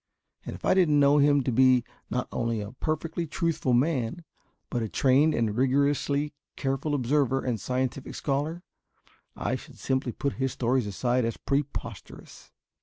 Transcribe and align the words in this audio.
And 0.43 0.55
if 0.55 0.65
I 0.65 0.73
didn't 0.73 0.99
know 0.99 1.19
him 1.19 1.43
to 1.43 1.51
be 1.51 1.83
not 2.09 2.27
only 2.31 2.59
a 2.59 2.71
perfectly 2.71 3.27
truthful 3.27 3.73
man 3.73 4.23
but 4.71 4.81
a 4.81 4.89
trained 4.89 5.35
and 5.35 5.55
rigorously 5.55 6.33
careful 6.55 6.95
observer 6.95 7.45
and 7.45 7.61
scientific 7.61 8.15
scholar, 8.15 8.63
I 9.35 9.55
should 9.55 9.77
simply 9.77 10.11
put 10.11 10.33
his 10.41 10.53
stories 10.53 10.87
aside 10.87 11.23
as 11.23 11.37
preposterous. 11.37 12.49